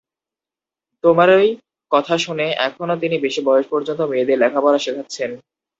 তোমারই 1.03 1.47
কথা 1.91 2.15
শুনে 2.17 2.45
এখনো 2.67 2.93
তিনি 2.97 3.15
বেশি 3.25 3.41
বয়স 3.45 3.65
পর্যন্ত 3.71 4.01
মেয়েদের 4.11 4.37
লেখাপড়া 4.39 4.79
শেখাচ্ছেন। 4.79 5.29